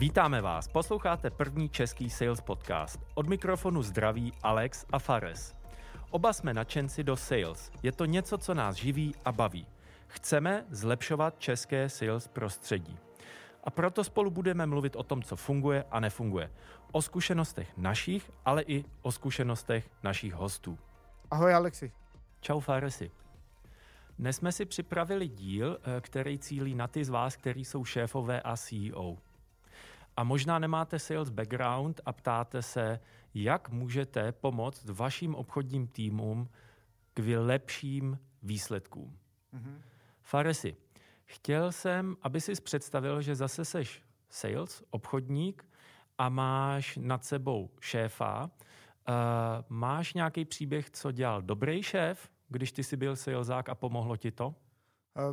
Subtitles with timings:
[0.00, 3.00] Vítáme vás, posloucháte první český sales podcast.
[3.14, 5.54] Od mikrofonu zdraví Alex a Fares.
[6.10, 7.70] Oba jsme nadšenci do sales.
[7.82, 9.66] Je to něco, co nás živí a baví.
[10.06, 12.98] Chceme zlepšovat české sales prostředí.
[13.64, 16.50] A proto spolu budeme mluvit o tom, co funguje a nefunguje.
[16.92, 20.78] O zkušenostech našich, ale i o zkušenostech našich hostů.
[21.30, 21.92] Ahoj Alexi.
[22.40, 23.10] Čau Faresi.
[24.18, 28.40] Dnes jsme si připravili díl, eh, který cílí na ty z vás, kteří jsou šéfové
[28.40, 29.16] a CEO.
[30.20, 33.00] A možná nemáte sales background a ptáte se,
[33.34, 36.48] jak můžete pomoct vašim obchodním týmům
[37.14, 39.18] k lepším výsledkům.
[39.54, 39.80] Mm-hmm.
[40.22, 40.76] Faresi,
[41.24, 45.68] chtěl jsem, aby si představil, že zase seš sales, obchodník
[46.18, 48.44] a máš nad sebou šéfa.
[48.44, 49.14] Uh,
[49.68, 54.30] máš nějaký příběh, co dělal dobrý šéf, když ty jsi byl salesák a pomohlo ti
[54.30, 54.46] to?
[54.46, 54.54] Uh,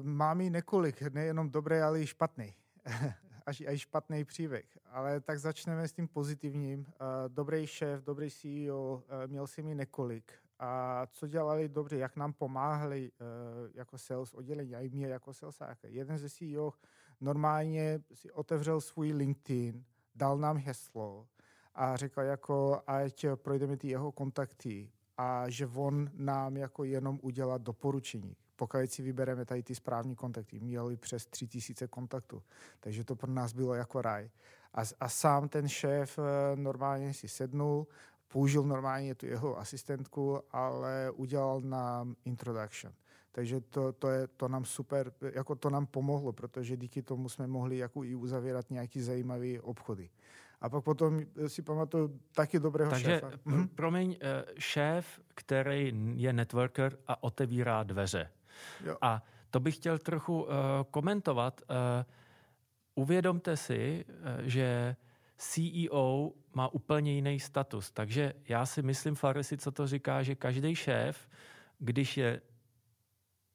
[0.04, 2.54] mám i několik, nejenom dobrý, ale i špatný.
[3.48, 4.66] až, až špatný příběh.
[4.92, 6.80] Ale tak začneme s tím pozitivním.
[6.80, 6.86] Uh,
[7.28, 10.34] dobrý šéf, dobrý CEO, uh, měl si mi několik.
[10.60, 13.28] A co dělali dobře, jak nám pomáhali uh,
[13.74, 15.78] jako sales oddělení, a i mě jako salesák.
[15.84, 16.74] Jeden ze CEO
[17.22, 21.28] normálně si otevřel svůj LinkedIn, dal nám heslo
[21.76, 27.58] a řekl jako, ať projdeme ty jeho kontakty a že on nám jako jenom udělá
[27.58, 32.44] doporučení pokud si vybereme tady ty správní kontakty, měli přes tři tisíce kontaktů,
[32.80, 34.30] takže to pro nás bylo jako raj.
[34.74, 37.88] A, a sám ten šéf eh, normálně si sednul,
[38.28, 42.94] použil normálně tu jeho asistentku, ale udělal nám introduction.
[43.32, 47.48] Takže to, to, je, to nám super, jako to nám pomohlo, protože díky tomu jsme
[47.48, 50.10] mohli jako i uzavírat nějaký zajímavý obchody.
[50.62, 53.30] A pak potom si pamatuju taky dobrého Takže, šéfa.
[53.30, 53.68] Takže, mhm.
[53.68, 58.30] promiň, eh, šéf, který je networker a otevírá dveře.
[58.86, 58.98] Jo.
[59.02, 60.50] A to bych chtěl trochu uh,
[60.92, 61.62] komentovat.
[61.70, 61.76] Uh,
[62.96, 64.14] uvědomte si, uh,
[64.44, 64.96] že
[65.38, 67.92] CEO má úplně jiný status.
[67.92, 71.30] Takže já si myslím, Farisi, co to říká, že každý šéf,
[71.80, 72.42] když je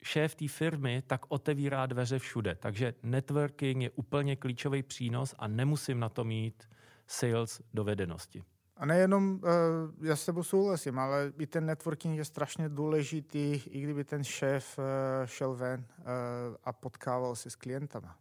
[0.02, 2.54] šéf té firmy, tak otevírá dveře všude.
[2.54, 6.68] Takže networking je úplně klíčový přínos a nemusím na to mít
[7.06, 8.44] sales dovedenosti.
[8.82, 13.80] A nejenom, uh, já s tebou souhlasím, ale i ten networking je strašně důležitý, i
[13.80, 14.84] kdyby ten šéf uh,
[15.26, 16.04] šel ven uh,
[16.64, 18.16] a potkával se s klientama.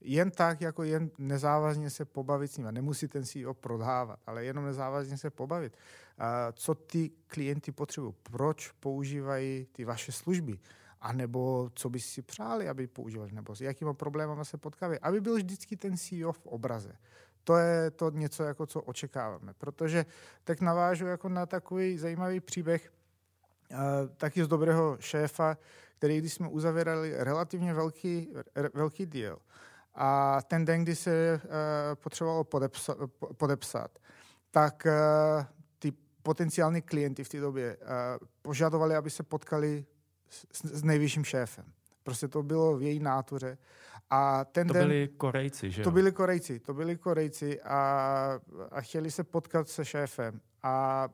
[0.00, 2.66] Jen tak, jako jen nezávazně se pobavit s ním.
[2.70, 5.76] Nemusí ten CEO prodávat, ale jenom nezávazně se pobavit.
[6.18, 10.58] Uh, co ty klienti potřebují, proč používají ty vaše služby,
[11.00, 15.20] a nebo co by si přáli, aby používali, nebo s jakýma problémama se potkávají, aby
[15.20, 16.96] byl vždycky ten CEO v obraze
[17.44, 19.54] to je to něco, jako co očekáváme.
[19.58, 20.06] Protože
[20.44, 22.92] tak navážu jako na takový zajímavý příběh
[23.70, 23.78] uh,
[24.16, 25.58] taky z dobrého šéfa,
[25.98, 28.32] který když jsme uzavírali relativně velký,
[28.74, 29.38] velký deal
[29.94, 31.50] a ten den, kdy se uh,
[31.94, 32.98] potřebovalo podepsat,
[33.36, 33.98] podepsat
[34.50, 35.44] tak uh,
[35.78, 37.86] ty potenciální klienty v té době uh,
[38.42, 39.86] požadovali, aby se potkali
[40.28, 41.64] s, s nejvyšším šéfem.
[42.04, 43.58] Prostě to bylo v její nátuře.
[44.10, 48.80] A ten to den, byli Korejci, že To byli Korejci, to byli Korejci a, a
[48.80, 50.40] chtěli se potkat se šéfem.
[50.62, 51.08] A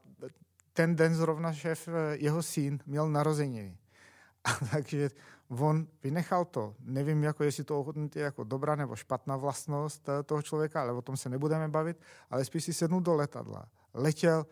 [0.73, 3.77] ten den zrovna šéf, jeho syn, měl narozeniny.
[4.45, 5.11] A takže
[5.49, 6.75] on vynechal to.
[6.81, 11.17] Nevím, jako jestli to ohodnotí jako dobrá nebo špatná vlastnost toho člověka, ale o tom
[11.17, 13.69] se nebudeme bavit, ale spíš si sednul do letadla.
[13.95, 14.47] Letěl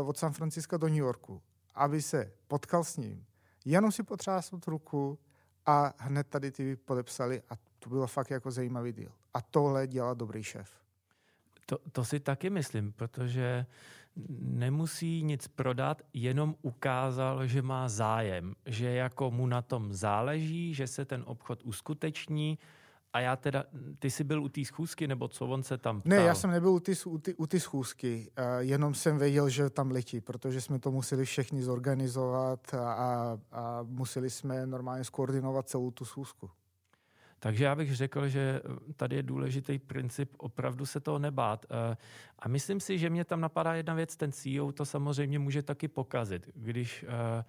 [0.00, 1.42] uh, od San Franciska do New Yorku,
[1.74, 3.24] aby se potkal s ním.
[3.64, 5.18] Jenom si potřásnout ruku,
[5.66, 9.12] a hned tady ty podepsali a to bylo fakt jako zajímavý díl.
[9.34, 10.70] A tohle dělá dobrý šéf.
[11.66, 13.66] To, to si taky myslím, protože
[14.38, 20.86] nemusí nic prodat, jenom ukázal, že má zájem, že jako mu na tom záleží, že
[20.86, 22.58] se ten obchod uskuteční
[23.12, 23.64] a já teda,
[23.98, 26.10] ty jsi byl u té schůzky, nebo co on se tam ptal?
[26.10, 26.92] Ne, já jsem nebyl u té
[27.36, 31.62] u ty schůzky, uh, jenom jsem věděl, že tam letí, protože jsme to museli všichni
[31.62, 36.50] zorganizovat a, a museli jsme normálně skoordinovat celou tu schůzku.
[37.38, 38.60] Takže já bych řekl, že
[38.96, 41.66] tady je důležitý princip opravdu se toho nebát.
[41.70, 41.96] Eh,
[42.38, 45.88] a myslím si, že mě tam napadá jedna věc, ten CEO to samozřejmě může taky
[45.88, 46.50] pokazit.
[46.54, 47.44] Když eh,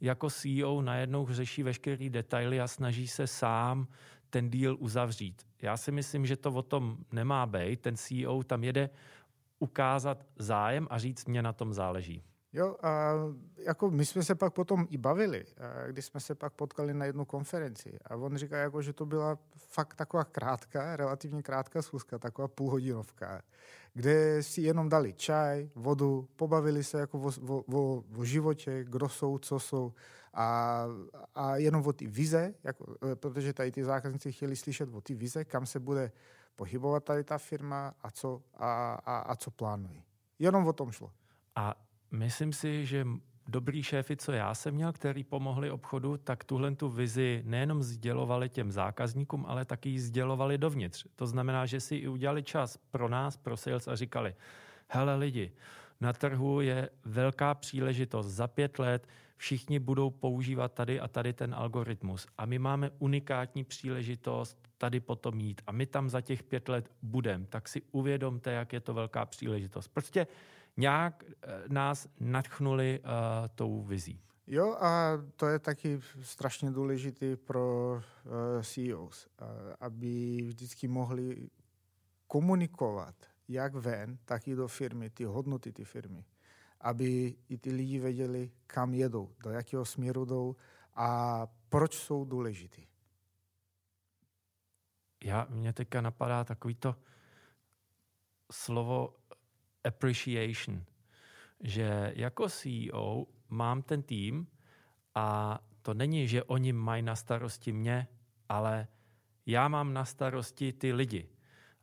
[0.00, 3.86] jako CEO najednou řeší veškerý detaily a snaží se sám
[4.30, 5.42] ten deal uzavřít.
[5.62, 7.80] Já si myslím, že to o tom nemá být.
[7.80, 8.90] Ten CEO tam jede
[9.58, 12.22] ukázat zájem a říct, mě na tom záleží.
[12.52, 13.12] Jo, a
[13.58, 15.44] jako my jsme se pak potom i bavili,
[15.86, 19.38] když jsme se pak potkali na jednu konferenci a on říká, jako, že to byla
[19.56, 23.42] fakt taková krátká, relativně krátká schůzka, taková půlhodinovka,
[23.94, 29.08] kde si jenom dali čaj, vodu, pobavili se jako o, o, o, o životě, kdo
[29.08, 29.92] jsou, co jsou
[30.34, 30.84] a,
[31.34, 35.44] a jenom o ty vize, jako, protože tady ty zákazníci chtěli slyšet o ty vize,
[35.44, 36.12] kam se bude
[36.56, 40.04] pohybovat tady ta firma a co, a, a, a co plánují.
[40.38, 41.12] Jenom o tom šlo.
[41.56, 41.74] A
[42.10, 43.06] myslím si, že
[43.48, 48.48] dobrý šéfy, co já jsem měl, který pomohli obchodu, tak tuhle tu vizi nejenom sdělovali
[48.48, 51.06] těm zákazníkům, ale taky ji sdělovali dovnitř.
[51.16, 54.34] To znamená, že si i udělali čas pro nás, pro sales a říkali,
[54.88, 55.52] hele lidi,
[56.00, 58.26] na trhu je velká příležitost.
[58.26, 59.06] Za pět let
[59.40, 62.26] všichni budou používat tady a tady ten algoritmus.
[62.38, 65.62] A my máme unikátní příležitost tady potom jít.
[65.66, 67.46] A my tam za těch pět let budeme.
[67.46, 69.88] Tak si uvědomte, jak je to velká příležitost.
[69.88, 70.26] Prostě
[70.76, 73.08] nějak eh, nás natchnuli uh,
[73.54, 74.20] tou vizí.
[74.46, 79.46] Jo, a to je taky strašně důležité pro uh, CEOs, uh,
[79.80, 81.48] aby vždycky mohli
[82.26, 83.14] komunikovat
[83.48, 86.24] jak ven, tak i do firmy, ty hodnoty ty firmy.
[86.80, 90.56] Aby i ty lidi věděli, kam jedou, do jakého směru jdou
[90.94, 92.86] a proč jsou důležitý.
[95.24, 96.96] Já, mě teďka napadá takový to
[98.52, 99.16] slovo
[99.84, 100.84] appreciation,
[101.60, 104.46] že jako CEO mám ten tým
[105.14, 108.08] a to není, že oni mají na starosti mě,
[108.48, 108.88] ale
[109.46, 111.28] já mám na starosti ty lidi.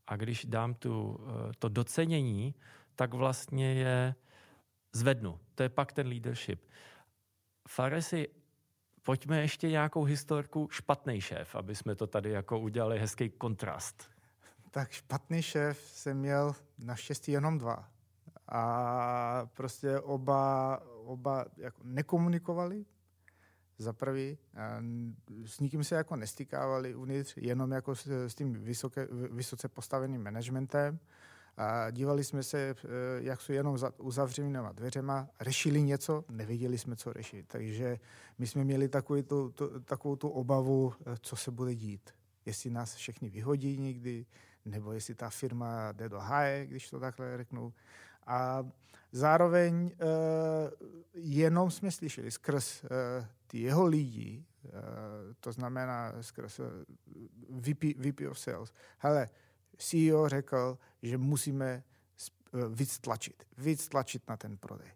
[0.08, 2.56] A když dám tu, eh, to docenění,
[2.96, 4.16] tak vlastně je
[4.94, 5.40] zvednu.
[5.56, 6.66] To je pak ten leadership.
[7.68, 8.28] Faresi,
[9.04, 14.10] pojďme ještě nějakou historku špatný šéf, aby jsme to tady jako udělali hezký kontrast.
[14.72, 17.90] Tak špatný šéf jsem měl naštěstí jenom dva.
[18.48, 22.86] A prostě oba, oba jako nekomunikovali,
[23.78, 24.38] za prvý,
[25.46, 31.00] s nikým se jako nestykávali uvnitř, jenom jako s, s tím vysoké, vysoce postaveným managementem.
[31.58, 32.76] A dívali jsme se, e,
[33.18, 37.46] jak jsou jenom za uzavřenýma dveřema, řešili něco, nevěděli jsme, co řešit.
[37.48, 38.00] Takže
[38.38, 42.10] my jsme měli takovou tu, tu, takovou tu obavu, e, co se bude dít.
[42.46, 44.26] Jestli nás všechny vyhodí někdy,
[44.66, 47.74] nebo jestli ta firma jde do háje, když to takhle řeknu.
[48.28, 48.68] A
[49.12, 49.92] zároveň uh,
[51.14, 52.90] jenom jsme slyšeli skrz uh,
[53.48, 54.72] ty jeho lidi, uh,
[55.40, 56.66] to znamená skrz uh,
[57.50, 59.30] VP, VP of sales, hele,
[59.78, 61.84] CEO řekl, že musíme
[62.54, 64.92] uh, víc tlačit, víc tlačit na ten prodej.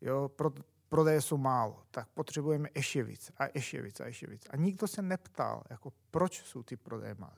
[0.00, 0.52] Jo, pro,
[0.88, 4.46] prodeje jsou málo, tak potřebujeme ještě víc a ještě víc a ještě víc.
[4.50, 7.36] A nikdo se neptal, jako proč jsou ty prodeje malé.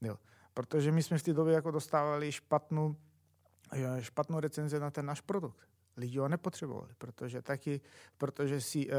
[0.00, 0.18] Jo,
[0.54, 2.96] protože my jsme v té době jako dostávali špatnou
[4.00, 5.68] špatnou recenzi na ten náš produkt.
[5.96, 7.80] Lidi ho nepotřebovali, protože taky,
[8.18, 8.92] protože si uh,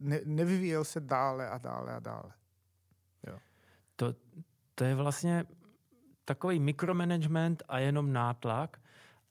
[0.00, 2.32] ne, nevyvíjel se dále a dále a dále.
[3.26, 3.38] Jo.
[3.96, 4.14] To,
[4.74, 5.44] to je vlastně
[6.28, 8.80] takový mikromanagement a jenom nátlak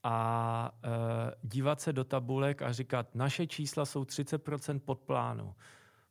[0.03, 5.55] a uh, dívat se do tabulek a říkat, naše čísla jsou 30% pod plánu.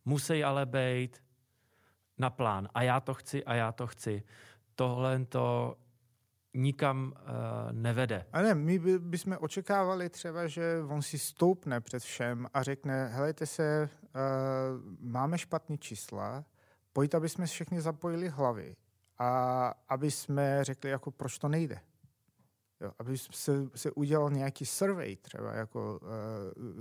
[0.05, 1.23] Musí ale být
[2.19, 2.69] na plán.
[2.75, 4.23] A já to chci, a já to chci.
[4.75, 5.77] Tohle to
[6.55, 8.27] nikam uh, nevede.
[8.33, 13.07] A ne, my by, bychom očekávali třeba, že on si stoupne před všem a řekne,
[13.07, 14.21] helejte se, uh,
[15.01, 16.45] máme špatný čísla,
[16.93, 18.77] pojďte, aby jsme všechny zapojili hlavy
[19.19, 21.81] a aby jsme řekli, jako proč to nejde.
[22.81, 26.09] Jo, aby se, se udělal nějaký survey třeba, jako uh,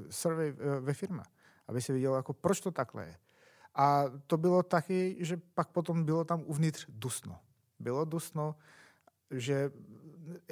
[0.09, 1.23] survey uh, ve firmě,
[1.67, 3.17] aby se vidělo, jako proč to takhle je.
[3.75, 7.39] A to bylo taky, že pak potom bylo tam uvnitř dusno.
[7.79, 8.55] Bylo dusno,
[9.31, 9.71] že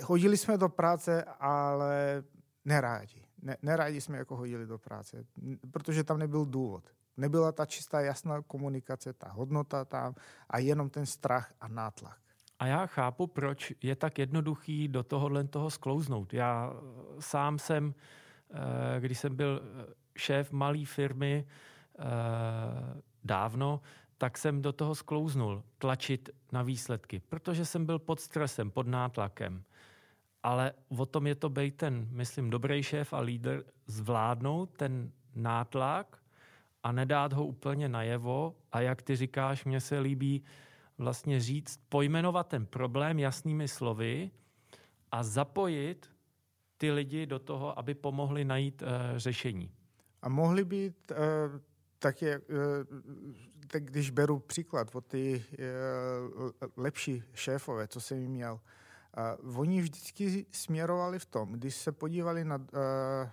[0.04, 2.24] hodili jsme do práce, ale
[2.66, 3.26] nerádi.
[3.42, 5.26] Ne, nerádi jsme jako hodili do práce,
[5.72, 6.84] protože tam nebyl důvod.
[7.18, 10.16] Nebyla ta čistá jasná komunikace, ta hodnota tam
[10.50, 12.18] a jenom ten strach a nátlak.
[12.60, 16.34] A já chápu, proč je tak jednoduchý do tohohle toho sklouznout.
[16.34, 16.74] Já
[17.20, 17.94] sám jsem,
[18.52, 21.48] eh, když jsem byl eh, šéf malé firmy
[22.00, 22.04] eh,
[23.24, 23.82] dávno,
[24.18, 29.64] tak jsem do toho sklouznul tlačit na výsledky, protože jsem byl pod stresem, pod nátlakem.
[30.44, 36.23] Ale o tom je to být ten, myslím, dobrý šéf a lídr, zvládnout ten nátlak
[36.84, 38.56] a nedát ho úplně najevo.
[38.72, 40.44] A jak ty říkáš, mně se líbí
[40.98, 44.32] vlastně říct, pojmenovat ten problém jasnými slovy
[45.12, 46.10] a zapojit
[46.78, 48.88] ty lidi do toho, aby pomohli najít uh,
[49.18, 49.72] řešení.
[50.22, 51.18] A mohly být uh,
[52.00, 52.44] taky uh,
[53.68, 58.60] tak když beru příklad od ty uh, lepší šéfové, co jsem jim měl,
[59.56, 62.66] oni vždycky směrovali v tom, když se podívali na, uh,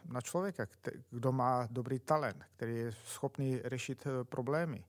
[0.04, 0.66] na člověka,
[1.10, 4.84] kdo má dobrý talent, který je schopný řešit uh, problémy.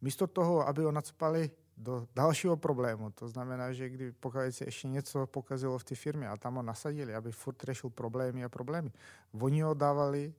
[0.00, 3.10] Místo toho, aby ho nacpali do dalšího problému.
[3.10, 6.62] To znamená, že kdy pokud se ještě něco pokazilo v té firmě a tam ho
[6.62, 8.92] nasadili, aby furt řešil problémy a problémy,
[9.40, 10.34] oni ho dávali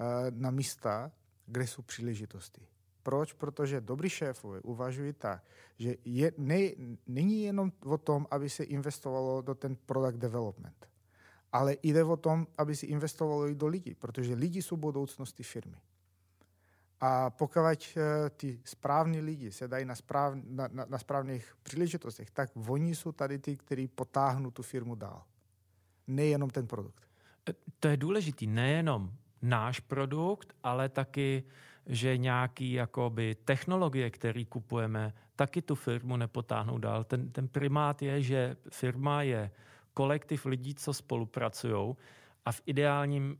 [0.00, 1.12] uh, na místa,
[1.46, 2.66] kde jsou příležitosti
[3.02, 3.32] Proč?
[3.32, 5.44] Protože dobrý šéfové uvažují tak,
[5.78, 6.70] že je, ne,
[7.06, 10.88] není jenom o tom, aby se investovalo do ten product development,
[11.52, 15.76] ale jde o tom, aby se investovalo i do lidí, protože lidi jsou budoucnosti firmy.
[17.00, 22.30] A pokud eh, ty správní lidi se dají na, správ, na, na, na správných příležitostech,
[22.30, 25.22] tak oni jsou tady ty, kteří potáhnou tu firmu dál.
[26.06, 27.08] Nejenom ten produkt.
[27.48, 31.44] E, to je důležitý, nejenom náš produkt, ale taky,
[31.86, 37.04] že nějaký jakoby technologie, které kupujeme, taky tu firmu nepotáhnou dál.
[37.04, 39.50] Ten, ten primát je, že firma je
[39.94, 41.94] kolektiv lidí, co spolupracují
[42.44, 43.38] a v ideálním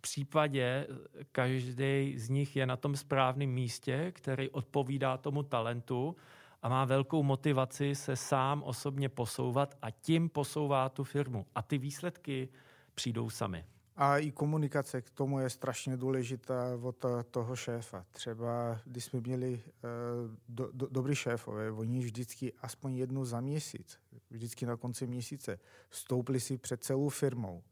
[0.00, 0.86] případě
[1.32, 6.16] každý z nich je na tom správném místě, který odpovídá tomu talentu
[6.62, 11.46] a má velkou motivaci se sám osobně posouvat a tím posouvá tu firmu.
[11.54, 12.48] A ty výsledky
[12.94, 13.64] přijdou sami.
[13.96, 18.06] A i komunikace k tomu je strašně důležitá od toho šéfa.
[18.12, 23.98] Třeba, když jsme měli uh, do, do, dobrý šéfové, oni vždycky aspoň jednu za měsíc,
[24.30, 25.58] vždycky na konci měsíce,
[25.90, 27.62] stoupli si před celou firmou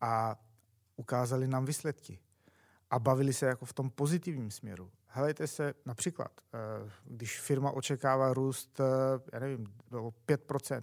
[0.00, 0.36] a
[0.96, 2.18] ukázali nám výsledky.
[2.90, 4.90] A bavili se jako v tom pozitivním směru.
[5.06, 6.32] Helejte se například,
[6.82, 8.80] uh, když firma očekává růst,
[9.32, 10.82] já nevím, o 5%,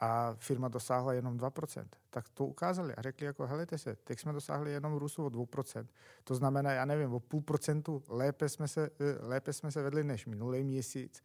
[0.00, 4.32] a firma dosáhla jenom 2%, tak to ukázali a řekli jako, helejte se, teď jsme
[4.32, 5.86] dosáhli jenom růstu o 2%.
[6.24, 10.04] To znamená, já nevím, o půl procentu lépe jsme se, eh, lépe jsme se vedli
[10.04, 11.22] než minulý měsíc,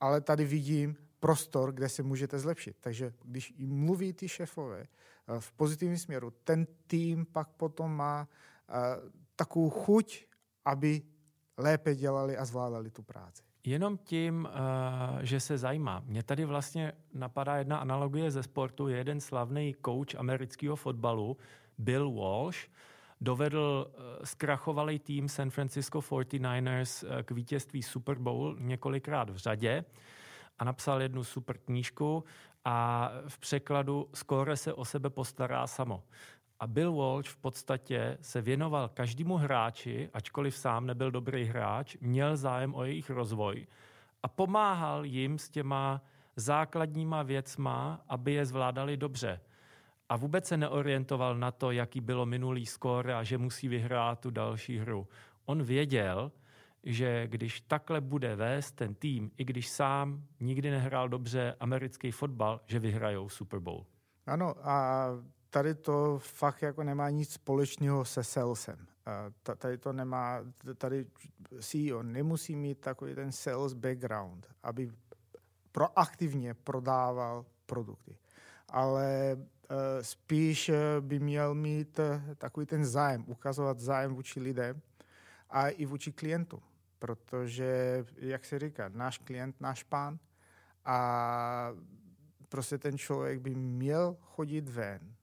[0.00, 2.76] ale tady vidím prostor, kde se můžete zlepšit.
[2.80, 8.28] Takže když mluví ty šéfové eh, v pozitivním směru, ten tým pak potom má
[8.68, 8.76] uh,
[9.36, 10.26] takovou chuť,
[10.64, 11.02] aby
[11.56, 13.42] lépe dělali a zvládali tu práci.
[13.66, 16.02] Jenom tím, uh, že se zajímá.
[16.06, 18.88] Mně tady vlastně napadá jedna analogie ze sportu.
[18.88, 21.36] Jeden slavný kouč amerického fotbalu,
[21.78, 22.58] Bill Walsh,
[23.20, 29.84] dovedl uh, zkrachovalý tým San Francisco 49ers uh, k vítězství Super Bowl několikrát v řadě
[30.58, 32.24] a napsal jednu super knížku
[32.64, 36.02] a v překladu skóre se o sebe postará samo.
[36.62, 42.36] A Bill Walsh v podstatě se věnoval každému hráči, ačkoliv sám nebyl dobrý hráč, měl
[42.36, 43.66] zájem o jejich rozvoj
[44.22, 46.02] a pomáhal jim s těma
[46.36, 49.40] základníma věcma, aby je zvládali dobře.
[50.08, 54.30] A vůbec se neorientoval na to, jaký bylo minulý skóre a že musí vyhrát tu
[54.30, 55.08] další hru.
[55.44, 56.32] On věděl,
[56.82, 62.60] že když takhle bude vést ten tým, i když sám nikdy nehrál dobře americký fotbal,
[62.66, 63.86] že vyhrajou Super Bowl.
[64.26, 65.06] Ano, a
[65.52, 68.86] tady to fakt jako nemá nic společného se salesem.
[69.58, 70.40] Tady to nemá,
[70.78, 71.06] tady
[71.60, 74.90] CEO nemusí mít takový ten sales background, aby
[75.72, 78.16] proaktivně prodával produkty.
[78.68, 79.38] Ale e,
[80.04, 84.80] spíš by měl mít e, takový ten zájem, ukazovat zájem vůči lidem
[85.50, 86.60] a i vůči klientům.
[86.98, 90.18] Protože, jak se říká, náš klient, náš pán
[90.84, 91.72] a
[92.48, 95.14] prostě ten člověk by měl chodit ven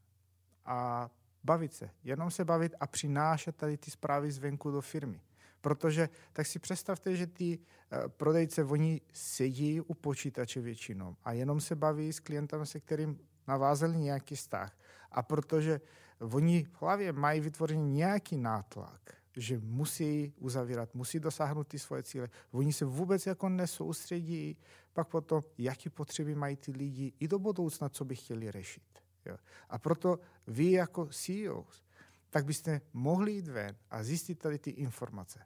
[0.70, 1.10] a
[1.44, 1.90] bavit se.
[2.04, 5.22] Jenom se bavit a přinášet tady ty zprávy zvenku do firmy.
[5.62, 11.62] Protože tak si představte, že ty uh, prodejce, oni sedí u počítače většinou a jenom
[11.62, 14.78] se baví s klientem, se kterým navázali nějaký vztah.
[15.12, 15.82] A protože
[16.20, 19.02] oni v hlavě mají vytvořený nějaký nátlak,
[19.38, 22.30] že musí uzavírat, musí dosáhnout ty svoje cíle.
[22.52, 24.58] Oni se vůbec jako nesoustředí
[24.94, 29.09] pak potom, jaký potřeby mají ty lidi i do budoucna, co by chtěli řešit.
[29.26, 29.38] Jo.
[29.70, 31.86] A proto vy jako CEOs,
[32.30, 35.46] tak byste mohli jít ven a zjistit tady ty informace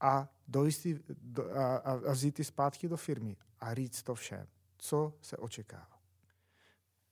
[0.00, 4.46] a, dojít, do, a, a vzít ty zpátky do firmy a říct to všem,
[4.78, 6.00] co se očekává.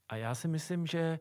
[0.08, 1.18] A já si myslím, že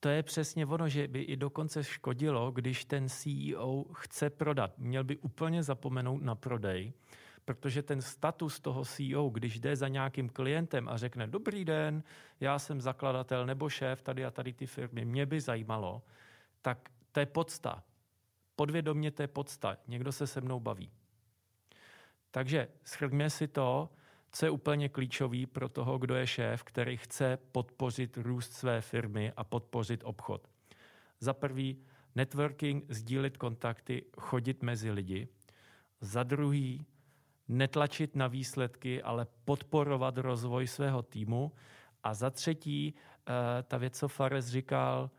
[0.00, 4.78] to je přesně ono, že by i dokonce škodilo, když ten CEO chce prodat.
[4.78, 6.92] Měl by úplně zapomenout na prodej,
[7.44, 12.02] protože ten status toho CEO, když jde za nějakým klientem a řekne, dobrý den,
[12.40, 16.02] já jsem zakladatel nebo šéf tady a tady ty firmy, mě by zajímalo,
[16.62, 17.82] tak to je podsta.
[18.56, 19.76] Podvědomě to je podsta.
[19.88, 20.90] Někdo se se mnou baví.
[22.30, 23.90] Takže shrňme si to,
[24.32, 29.32] co je úplně klíčový pro toho, kdo je šéf, který chce podpořit růst své firmy
[29.36, 30.48] a podpořit obchod.
[31.20, 35.28] Za prvý, networking, sdílit kontakty, chodit mezi lidi.
[36.00, 36.86] Za druhý,
[37.50, 41.52] netlačit na výsledky, ale podporovat rozvoj svého týmu.
[42.02, 45.10] A za třetí, eh, ta věc, co Fares říkal,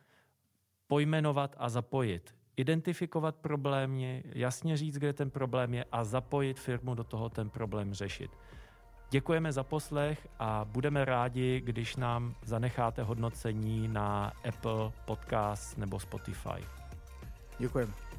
[0.88, 2.36] pojmenovat a zapojit.
[2.56, 7.94] Identifikovat problémy, jasně říct, kde ten problém je a zapojit firmu do toho ten problém
[7.94, 8.32] řešit.
[9.10, 16.64] Děkujeme za poslech a budeme rádi, když nám zanecháte hodnocení na Apple Podcast nebo Spotify.
[17.60, 18.11] Děkujeme.